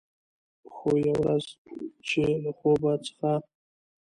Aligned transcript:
خو، 0.73 0.89
یوه 1.07 1.17
ورځ 1.21 1.45
چې 2.07 2.23
له 2.43 2.51
خوب 2.57 2.81
څخه 3.05 3.31